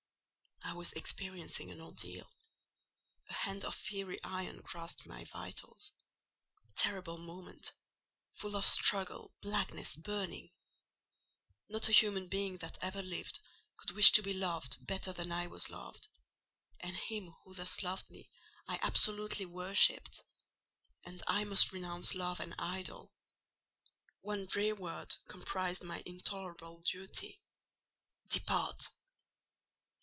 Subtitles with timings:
[0.63, 2.29] I was experiencing an ordeal:
[3.29, 5.91] a hand of fiery iron grasped my vitals.
[6.75, 7.73] Terrible moment:
[8.35, 10.51] full of struggle, blackness, burning!
[11.67, 13.41] Not a human being that ever lived
[13.79, 16.07] could wish to be loved better than I was loved;
[16.79, 18.29] and him who thus loved me
[18.65, 20.23] I absolutely worshipped:
[21.03, 23.11] and I must renounce love and idol.
[24.21, 28.87] One drear word comprised my intolerable duty—"Depart!"